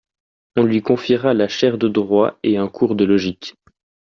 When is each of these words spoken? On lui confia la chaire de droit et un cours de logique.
On 0.55 0.63
lui 0.63 0.81
confia 0.81 1.31
la 1.35 1.47
chaire 1.47 1.77
de 1.77 1.87
droit 1.87 2.35
et 2.41 2.57
un 2.57 2.67
cours 2.67 2.95
de 2.95 3.05
logique. 3.05 3.53